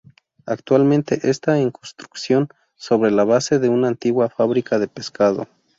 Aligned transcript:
Actualmente 0.47 1.29
está 1.29 1.59
en 1.59 1.69
construcción 1.69 2.49
sobre 2.75 3.11
la 3.11 3.23
base 3.23 3.59
de 3.59 3.69
una 3.69 3.87
antigua 3.89 4.29
fábrica 4.29 4.79
de 4.79 4.87
pescado. 4.87 5.47